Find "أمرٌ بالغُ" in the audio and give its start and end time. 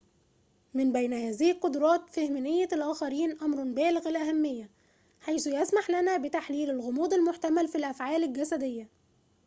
3.41-4.09